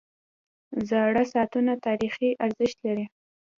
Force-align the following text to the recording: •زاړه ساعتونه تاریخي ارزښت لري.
•زاړه 0.89 1.23
ساعتونه 1.33 1.71
تاریخي 1.85 2.29
ارزښت 2.45 2.77
لري. 2.85 3.05